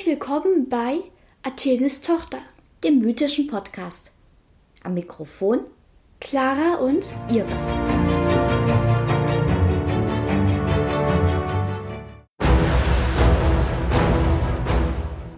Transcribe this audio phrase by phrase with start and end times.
[0.00, 1.00] Herzlich willkommen bei
[1.42, 2.38] Athenes Tochter,
[2.82, 4.10] dem mythischen Podcast.
[4.82, 5.60] Am Mikrofon
[6.20, 7.60] Clara und Iris.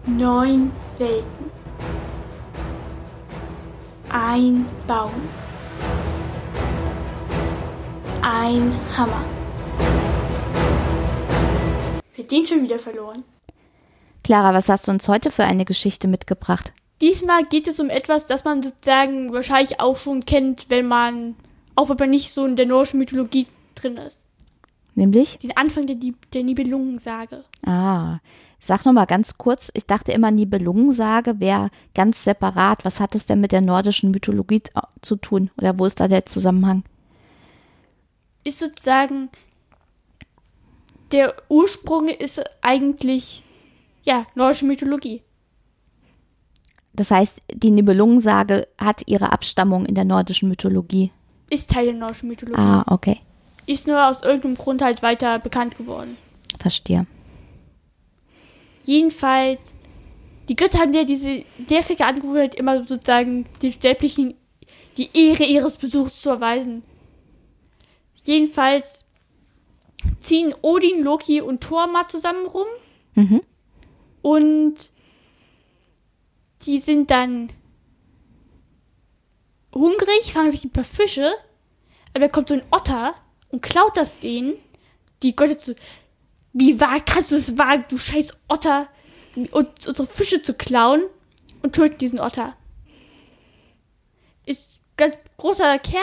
[0.05, 1.51] Neun Welten.
[4.11, 5.11] Ein Baum.
[8.21, 9.25] Ein Hammer.
[12.15, 13.25] Wird den schon wieder verloren.
[14.23, 16.73] Clara, was hast du uns heute für eine Geschichte mitgebracht?
[17.01, 21.35] Diesmal geht es um etwas, das man sozusagen wahrscheinlich auch schon kennt, wenn man,
[21.75, 24.21] auch wenn man nicht so in der nordischen Mythologie drin ist.
[24.95, 25.39] Nämlich?
[25.39, 25.97] Den Anfang der,
[26.33, 27.43] der Nibelungensage.
[27.65, 28.19] Ah,
[28.59, 29.71] sag noch mal ganz kurz.
[29.73, 32.85] Ich dachte immer, Nibelungensage wäre ganz separat.
[32.85, 34.61] Was hat es denn mit der nordischen Mythologie
[35.01, 35.51] zu tun?
[35.57, 36.83] Oder wo ist da der Zusammenhang?
[38.45, 39.29] Ist sozusagen,
[41.11, 43.43] der Ursprung ist eigentlich
[44.03, 45.21] ja, nordische Mythologie.
[46.93, 51.11] Das heißt, die Nibelungensage hat ihre Abstammung in der nordischen Mythologie.
[51.49, 52.59] Ist Teil der nordischen Mythologie.
[52.59, 53.19] Ah, okay.
[53.65, 56.17] Ist nur aus irgendeinem Grund halt weiter bekannt geworden.
[56.59, 57.07] Verstehe.
[58.83, 59.77] Jedenfalls,
[60.49, 64.35] die Götter haben ja diese nervige Angewohnheit, immer sozusagen den Sterblichen
[64.97, 66.83] die Ehre ihres Besuchs zu erweisen.
[68.23, 69.05] Jedenfalls
[70.19, 72.67] ziehen Odin, Loki und Thor mal zusammen rum.
[73.15, 73.41] Mhm.
[74.23, 74.75] Und
[76.65, 77.49] die sind dann
[79.75, 81.33] hungrig, fangen sich ein paar Fische,
[82.13, 83.13] aber da kommt so ein Otter
[83.51, 84.55] und klaut das denen.
[85.21, 85.75] Die Götter zu.
[86.53, 88.87] Wie wahr kannst du es wagen, du scheiß Otter,
[89.35, 91.03] und unsere Fische zu klauen
[91.61, 92.55] und töten diesen Otter.
[94.45, 96.01] Ist ganz großer Kerl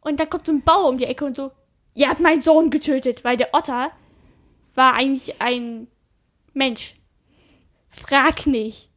[0.00, 1.52] und da kommt so ein Bauer um die Ecke und so,
[1.94, 3.90] ihr habt meinen Sohn getötet, weil der Otter
[4.74, 5.88] war eigentlich ein
[6.54, 6.94] Mensch.
[7.92, 8.88] Frag nicht.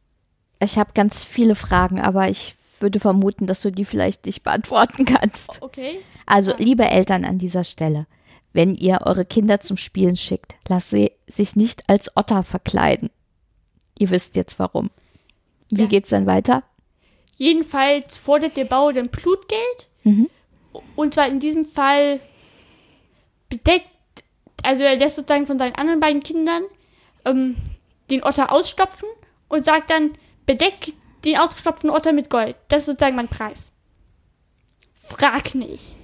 [0.60, 5.04] Ich habe ganz viele Fragen, aber ich würde vermuten, dass du die vielleicht nicht beantworten
[5.04, 5.62] kannst.
[5.62, 6.00] Okay.
[6.24, 8.06] Also, liebe Eltern an dieser Stelle,
[8.52, 13.10] wenn ihr eure Kinder zum Spielen schickt, lasst sie sich nicht als Otter verkleiden.
[13.98, 14.90] Ihr wisst jetzt warum.
[15.70, 15.86] Wie ja.
[15.86, 16.62] geht's dann weiter?
[17.36, 19.88] Jedenfalls fordert der Bauer dann Blutgeld.
[20.04, 20.28] Mhm.
[20.94, 22.20] Und zwar in diesem Fall
[23.48, 23.88] bedeckt,
[24.62, 26.62] also er lässt sozusagen von seinen anderen beiden Kindern
[27.24, 27.56] ähm,
[28.10, 29.08] den Otter ausstopfen
[29.48, 30.12] und sagt dann,
[30.46, 30.92] bedeck
[31.24, 32.56] den ausgestopften Otter mit Gold.
[32.68, 33.72] Das ist sozusagen mein Preis.
[34.94, 35.94] Frag nicht.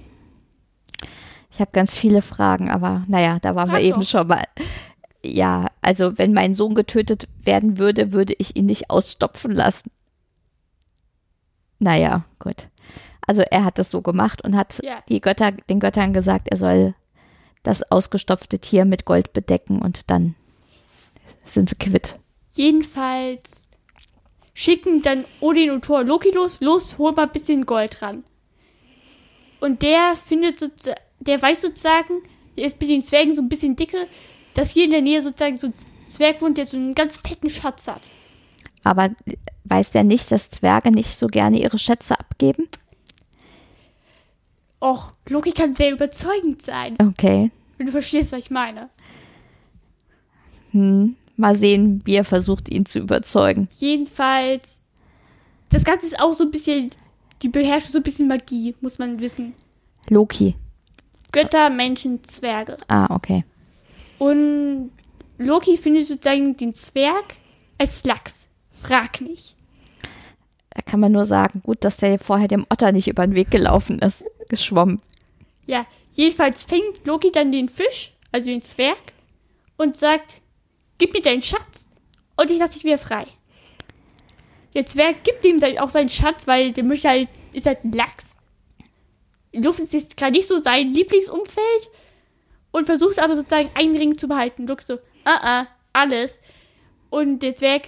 [1.51, 4.07] Ich habe ganz viele Fragen, aber naja, da waren Frag wir eben doch.
[4.07, 4.43] schon mal.
[5.23, 9.91] Ja, also wenn mein Sohn getötet werden würde, würde ich ihn nicht ausstopfen lassen.
[11.79, 12.67] Naja, gut.
[13.25, 14.99] Also er hat das so gemacht und hat ja.
[15.07, 16.95] die Götter, den Göttern gesagt, er soll
[17.61, 20.35] das ausgestopfte Tier mit Gold bedecken und dann
[21.45, 22.19] sind sie quitt.
[22.51, 23.67] Jedenfalls
[24.53, 28.23] schicken dann Odin und Thor Loki los, los, hol mal ein bisschen Gold ran.
[29.59, 32.21] Und der findet sozusagen, der weiß sozusagen,
[32.57, 34.07] der ist mit den Zwergen so ein bisschen dicke,
[34.53, 35.73] dass hier in der Nähe sozusagen so ein
[36.09, 38.01] Zwerg wohnt, der so einen ganz fetten Schatz hat.
[38.83, 39.11] Aber
[39.63, 42.67] weiß der nicht, dass Zwerge nicht so gerne ihre Schätze abgeben?
[44.81, 46.97] Och, Loki kann sehr überzeugend sein.
[46.99, 47.51] Okay.
[47.77, 48.89] Wenn du verstehst, was ich meine.
[50.71, 51.15] Hm.
[51.35, 53.67] Mal sehen, wie er versucht, ihn zu überzeugen.
[53.71, 54.81] Jedenfalls,
[55.69, 56.91] das Ganze ist auch so ein bisschen,
[57.41, 59.53] die beherrscht so ein bisschen Magie, muss man wissen.
[60.09, 60.55] Loki.
[61.31, 62.77] Götter, Menschen, Zwerge.
[62.87, 63.43] Ah, okay.
[64.19, 64.91] Und
[65.39, 67.35] Loki findet sozusagen den Zwerg
[67.77, 68.47] als Lachs.
[68.69, 69.55] Frag nicht.
[70.69, 73.51] Da kann man nur sagen, gut, dass der vorher dem Otter nicht über den Weg
[73.51, 75.01] gelaufen ist, geschwommen.
[75.65, 79.01] Ja, jedenfalls fängt Loki dann den Fisch, also den Zwerg,
[79.77, 80.41] und sagt,
[81.03, 81.89] gib mir deinen Schatz
[82.37, 83.25] und ich lasse dich wieder frei.
[84.73, 88.37] Der Zwerg gibt ihm auch seinen Schatz, weil der möchte halt, ist halt ein Lachs.
[89.51, 91.89] Luft ist jetzt gerade nicht so sein Lieblingsumfeld
[92.71, 94.65] und versucht aber sozusagen einen Ring zu behalten.
[94.65, 96.39] Look so, ah, -uh, alles.
[97.09, 97.83] Und der Zwerg,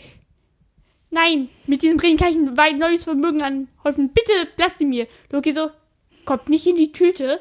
[1.10, 4.12] nein, mit diesem Ring kann ich ein neues Vermögen anhäufen.
[4.14, 5.08] Bitte lasst ihn mir.
[5.32, 5.72] Loki so,
[6.26, 7.40] kommt nicht in die Tüte.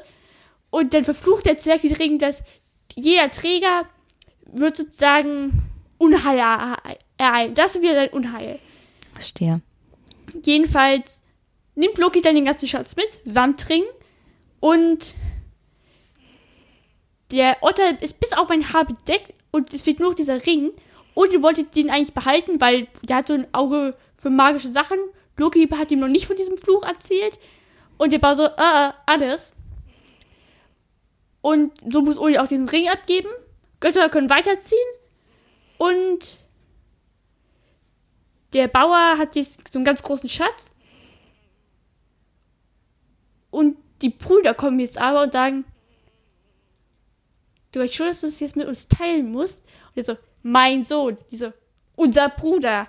[0.69, 2.43] Und dann verflucht der Zwerg den Ring, dass
[2.95, 3.89] jeder Träger
[4.45, 6.37] wird sozusagen Unheil
[7.17, 7.53] ereilen.
[7.53, 8.59] Das ist wieder sein Unheil.
[9.13, 9.61] Verstehe.
[10.43, 11.23] Jedenfalls
[11.75, 13.83] nimmt Loki dann den ganzen Schatz mit, Sandring,
[14.59, 15.13] und
[17.31, 20.71] der Otter ist bis auf ein Haar bedeckt und es wird nur dieser Ring.
[21.13, 24.97] Und ihr wolltet den eigentlich behalten, weil der hat so ein Auge für magische Sachen.
[25.37, 27.37] Loki hat ihm noch nicht von diesem Fluch erzählt.
[27.97, 29.55] Und der war so, äh, alles.
[31.41, 33.29] Und so muss Uli auch diesen Ring abgeben.
[33.79, 34.79] Götter können weiterziehen.
[35.77, 36.19] Und
[38.53, 40.75] der Bauer hat jetzt so einen ganz großen Schatz.
[43.51, 45.65] Und die Brüder kommen jetzt aber und sagen,
[47.71, 49.63] du weißt schon, dass du es jetzt mit uns teilen musst.
[49.89, 51.17] Und er so, mein Sohn.
[51.31, 51.51] Die so,
[51.95, 52.87] unser Bruder.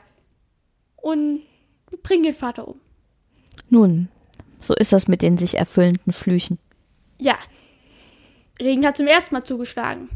[0.97, 1.43] Und
[1.91, 2.81] wir bringen den Vater um.
[3.69, 4.09] Nun,
[4.61, 6.59] so ist das mit den sich erfüllenden Flüchen.
[7.19, 7.37] Ja.
[8.61, 10.09] Regen hat zum ersten Mal zugeschlagen.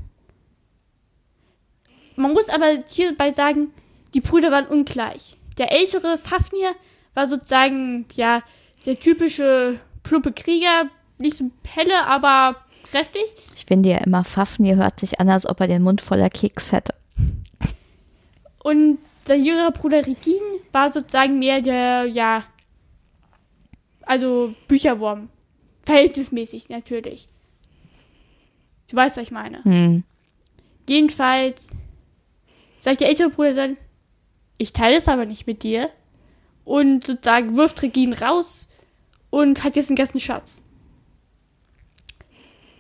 [2.20, 3.72] Man muss aber hierbei sagen,
[4.12, 5.36] die Brüder waren ungleich.
[5.56, 6.70] Der ältere Fafnir
[7.14, 8.42] war sozusagen, ja,
[8.84, 13.24] der typische plumpe Krieger, nicht so helle, aber kräftig.
[13.54, 16.72] Ich finde ja immer, Fafnir hört sich an, als ob er den Mund voller Keks
[16.72, 16.94] hätte.
[18.62, 20.40] Und sein jüngerer Bruder Regin
[20.72, 22.44] war sozusagen mehr der, ja,
[24.02, 25.28] also Bücherwurm.
[25.82, 27.28] Verhältnismäßig natürlich.
[28.88, 29.64] Du weißt, was ich meine.
[29.64, 30.04] Hm.
[30.88, 31.74] Jedenfalls
[32.80, 33.76] sagt der ältere Bruder dann,
[34.58, 35.90] ich teile es aber nicht mit dir.
[36.64, 38.68] Und sozusagen wirft Regin raus
[39.30, 40.62] und hat jetzt einen ganzen Schatz.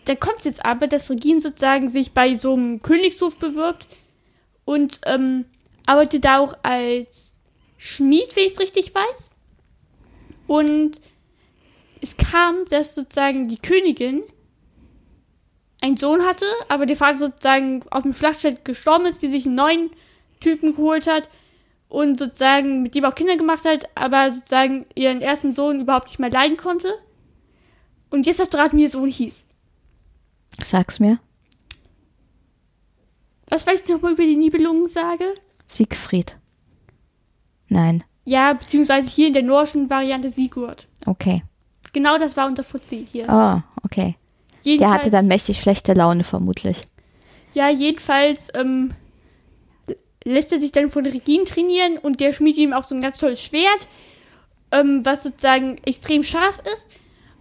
[0.04, 3.86] Dann kommt es jetzt aber, dass Regin sozusagen sich bei so einem Königshof bewirbt
[4.64, 5.44] und ähm,
[5.86, 7.34] arbeitet da auch als
[7.78, 9.30] Schmied, wenn ich es richtig weiß.
[10.46, 11.00] Und
[12.00, 14.22] es kam, dass sozusagen die Königin
[15.80, 19.54] einen Sohn hatte, aber der Vater sozusagen auf dem Schlachtfeld gestorben ist, die sich einen
[19.54, 19.90] neuen
[20.40, 21.28] Typen geholt hat
[21.88, 26.18] und sozusagen mit dem auch Kinder gemacht hat, aber sozusagen ihren ersten Sohn überhaupt nicht
[26.18, 26.92] mehr leiden konnte.
[28.10, 29.46] Und jetzt hast du raten, wie ihr Sohn hieß.
[30.62, 31.18] Sag's mir.
[33.48, 35.34] Was weißt du nochmal über die Nibelungensage?
[35.68, 36.36] Siegfried.
[37.68, 38.04] Nein.
[38.24, 40.86] Ja, beziehungsweise hier in der nordischen Variante Sigurd.
[41.06, 41.42] Okay.
[41.92, 43.26] Genau das war unser Fuzzi hier.
[43.28, 44.16] Oh, okay.
[44.64, 46.82] Der Jedenfalls, hatte dann mächtig schlechte Laune, vermutlich.
[47.54, 48.94] Ja, jedenfalls ähm,
[50.24, 53.18] lässt er sich dann von Regin trainieren und der schmiedet ihm auch so ein ganz
[53.18, 53.88] tolles Schwert,
[54.70, 56.88] ähm, was sozusagen extrem scharf ist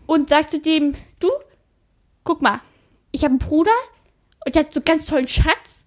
[0.06, 1.30] und sagt zu dem, du,
[2.24, 2.62] guck mal,
[3.12, 3.72] ich habe einen Bruder
[4.46, 5.86] und der hat so einen ganz tollen Schatz,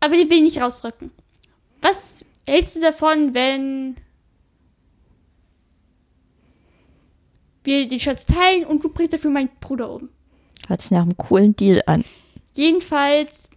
[0.00, 1.10] aber den will ich nicht rausrücken.
[1.80, 3.96] Was hältst du davon, wenn
[7.64, 10.08] wir den Schatz teilen und du bringst dafür meinen Bruder um?
[10.66, 12.04] Hört sich nach einem coolen Deal an.
[12.54, 13.48] Jedenfalls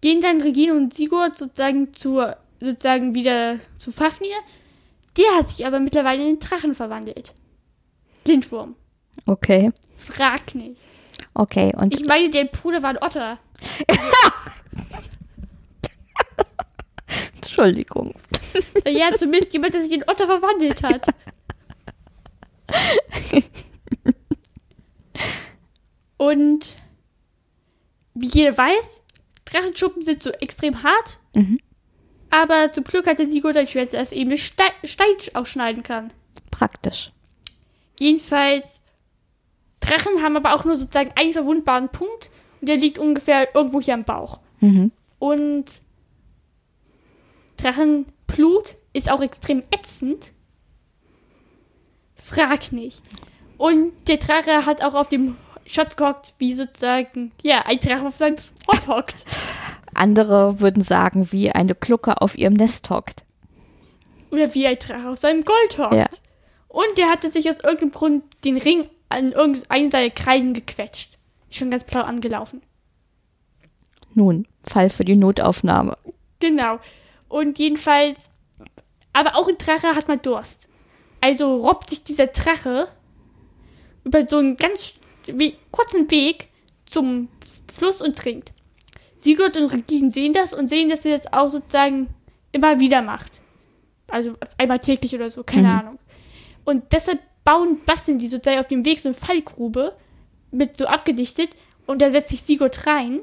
[0.00, 4.36] gehen dann Regine und Sigurd sozusagen zur, sozusagen wieder zu Fafnir.
[5.16, 7.32] Der hat sich aber mittlerweile in den Drachen verwandelt.
[8.26, 8.74] Lindwurm.
[9.26, 9.72] Okay.
[9.96, 10.80] Frag nicht.
[11.34, 13.38] Okay, und Ich meine, der Bruder war ein Otter.
[17.36, 18.14] Entschuldigung.
[18.86, 21.06] Ja, zumindest jemand, der sich in Otter verwandelt hat.
[26.24, 26.76] Und
[28.14, 29.02] wie jeder weiß,
[29.44, 31.18] Drachenschuppen sind so extrem hart.
[31.34, 31.58] Mhm.
[32.30, 36.12] Aber zum Glück hat der Sigurd ein Schwert, das eben Stein, Stein ausschneiden kann.
[36.50, 37.12] Praktisch.
[37.98, 38.80] Jedenfalls,
[39.80, 42.30] Drachen haben aber auch nur sozusagen einen verwundbaren Punkt
[42.60, 44.40] und der liegt ungefähr irgendwo hier am Bauch.
[44.60, 44.92] Mhm.
[45.18, 45.66] Und
[47.58, 50.32] Drachenblut ist auch extrem ätzend.
[52.16, 53.02] Frag nicht.
[53.58, 58.16] Und der Drache hat auch auf dem Schatz gehockt, wie sozusagen, ja, ein Drache auf
[58.16, 59.24] seinem Ort hockt.
[59.94, 63.24] Andere würden sagen, wie eine Glucke auf ihrem Nest hockt.
[64.30, 65.94] Oder wie ein Drache auf seinem Gold hockt.
[65.94, 66.08] Ja.
[66.68, 71.18] Und der hatte sich aus irgendeinem Grund den Ring an irgendeinen seiner Kreiden gequetscht.
[71.50, 72.62] Schon ganz blau angelaufen.
[74.14, 75.96] Nun, Fall für die Notaufnahme.
[76.40, 76.80] Genau.
[77.28, 78.30] Und jedenfalls,
[79.12, 80.68] aber auch ein Drache hat mal Durst.
[81.20, 82.88] Also robbt sich dieser Drache
[84.04, 84.94] über so einen ganz
[85.26, 86.48] we kurzen Weg
[86.86, 87.28] zum
[87.72, 88.52] Fluss und trinkt.
[89.18, 92.08] Sigurd und Regine sehen das und sehen, dass er das auch sozusagen
[92.52, 93.32] immer wieder macht.
[94.06, 95.78] Also einmal täglich oder so, keine Mhm.
[95.78, 95.98] Ahnung.
[96.64, 99.96] Und deshalb bauen, basteln die sozusagen auf dem Weg so eine Fallgrube
[100.50, 101.50] mit so abgedichtet
[101.86, 103.20] und da setzt sich Sigurd rein.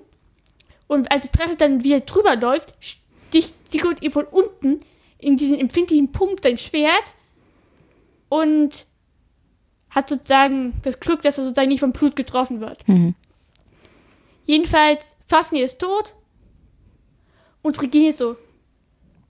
[0.88, 4.81] Und als der Drache dann wieder drüber läuft, sticht Sigurd ihm von unten
[5.17, 7.15] in diesen empfindlichen Punkt sein Schwert
[8.27, 8.86] und
[9.91, 12.88] hat sozusagen das Glück, dass er sozusagen nicht vom Blut getroffen wird.
[12.88, 13.15] Mhm.
[14.45, 16.15] Jedenfalls, Fafnir ist tot
[17.62, 18.38] und Regine ist so,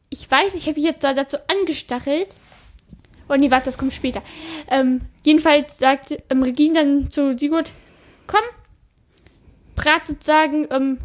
[0.09, 2.27] ich weiß, ich habe mich jetzt da dazu angestachelt.
[3.29, 4.21] Oh nee, warte, das kommt später.
[4.69, 7.71] Ähm, jedenfalls sagt ähm, Regine dann zu Sigurd,
[8.27, 8.41] komm,
[9.75, 10.99] brat sozusagen ähm,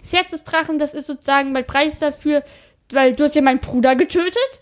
[0.00, 2.44] das Herz des Drachen, das ist sozusagen mein Preis dafür,
[2.90, 4.60] weil du hast ja meinen Bruder getötet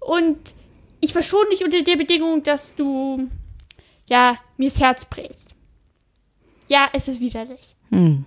[0.00, 0.38] und
[1.00, 3.28] ich verschone dich unter der Bedingung, dass du,
[4.08, 5.50] ja, mir das Herz brätst.
[6.68, 7.76] Ja, es ist widerlich.
[7.90, 8.24] Hm.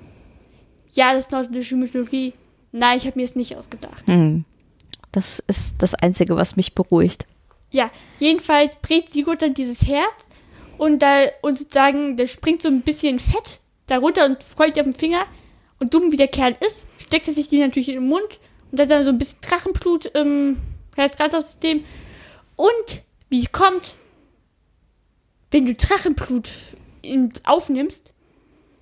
[0.94, 2.34] Ja, das ist nordische Mythologie.
[2.72, 4.06] Nein, ich habe mir es nicht ausgedacht.
[4.08, 4.46] Hm.
[5.12, 7.26] Das ist das Einzige, was mich beruhigt.
[7.72, 10.30] Ja, jedenfalls brät Sigurd dann dieses Herz
[10.78, 14.94] und da und sozusagen, da springt so ein bisschen Fett darunter und freut auf den
[14.94, 15.26] Finger.
[15.80, 18.40] Und dumm wie der Kerl ist, steckt er sich die natürlich in den Mund
[18.72, 20.58] und hat dann so ein bisschen Drachenblut im
[20.96, 21.84] Herz-Kreislauf-System.
[22.56, 23.94] Und wie es kommt,
[25.52, 26.50] wenn du Drachenblut
[27.44, 28.14] aufnimmst,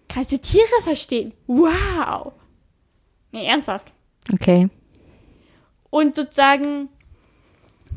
[0.07, 1.34] kannst du Tiere verstehen.
[1.48, 2.34] Wow!
[3.31, 3.91] Nee, ernsthaft.
[4.31, 4.69] Okay.
[5.89, 6.89] Und sozusagen,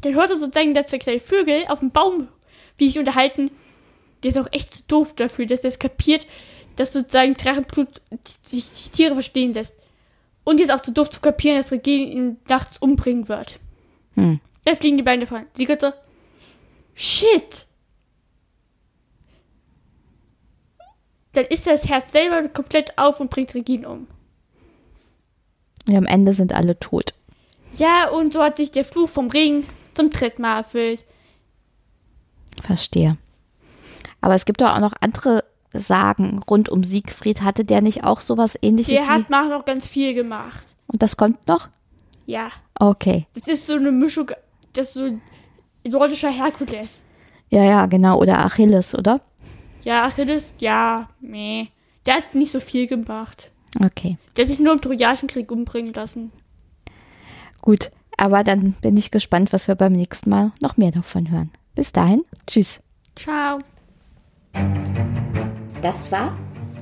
[0.01, 2.29] dann hört er sozusagen da zwei kleine Vögel auf dem Baum,
[2.77, 3.51] wie sich unterhalten.
[4.23, 6.27] Der ist auch echt zu doof dafür, dass er es kapiert,
[6.77, 8.01] dass sozusagen Drachenblut
[8.43, 9.79] sich die Tiere verstehen lässt.
[10.45, 13.61] Und die ist auch zu doof zu kapieren, dass Regine ihn nachts umbringen wird.
[14.15, 14.41] Hm.
[14.65, 15.47] Da fliegen die Beine davon.
[15.55, 15.93] Sie geht so,
[16.95, 17.68] shit!
[21.39, 24.09] Dann ist das Herz selber komplett auf und bringt Regine um.
[25.87, 27.15] Und am Ende sind alle tot.
[27.75, 29.65] Ja, und so hat sich der Fluch vom Regen
[29.95, 31.05] zum dritten Mal erfüllt.
[32.61, 33.19] Verstehe.
[34.21, 37.43] Aber es gibt doch auch noch andere Sagen rund um Siegfried.
[37.43, 38.97] Hatte der nicht auch sowas ähnliches?
[38.97, 40.65] Der hat mal noch ganz viel gemacht.
[40.89, 41.69] Und das kommt noch?
[42.27, 42.49] Ja.
[42.81, 43.29] Okay.
[43.35, 44.33] Das ist so eine Mischung,
[44.73, 45.21] das ist so
[45.89, 47.05] nordischer Herkules.
[47.49, 48.19] Ja, ja, genau.
[48.19, 49.21] Oder Achilles, oder?
[49.85, 51.69] Ja, Achilles, ja, nee.
[52.07, 53.51] Der hat nicht so viel gemacht.
[53.81, 54.17] Okay.
[54.37, 56.33] Der hat sich nur im Trojanischen Krieg umbringen lassen.
[57.61, 57.91] Gut.
[58.17, 61.51] Aber dann bin ich gespannt, was wir beim nächsten Mal noch mehr davon hören.
[61.75, 62.25] Bis dahin.
[62.47, 62.81] Tschüss.
[63.15, 63.61] Ciao.
[65.83, 66.37] Das war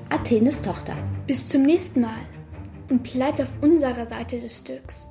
[0.09, 0.97] Athenes Tochter.
[1.27, 2.21] Bis zum nächsten Mal.
[2.89, 5.11] Und bleibt auf unserer Seite des Stücks.